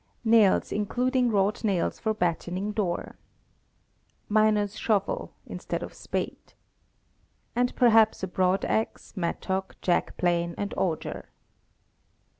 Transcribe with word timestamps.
Nails, 0.25 0.71
including 0.71 1.29
wrought 1.29 1.63
nails 1.63 1.99
for 1.99 2.15
battening 2.15 2.71
door. 2.71 3.17
Miner's 4.29 4.75
shovel, 4.75 5.31
instead 5.45 5.83
of 5.83 5.93
spade. 5.93 6.53
And 7.55 7.75
perhaps 7.75 8.23
a 8.23 8.27
broadaxe, 8.27 9.15
mattock, 9.15 9.75
jack 9.79 10.17
plane, 10.17 10.55
and 10.57 10.73
auger. 10.75 11.29